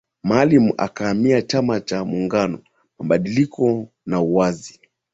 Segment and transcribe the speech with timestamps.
[0.23, 2.59] Maalim akahamia chama cha muungano
[2.99, 4.79] mabadiliko na uwazi